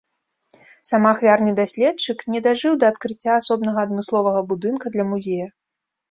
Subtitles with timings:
[0.91, 5.47] Самаахвярны даследчык не дажыў да адкрыцця асобнага адмысловага будынка для музея.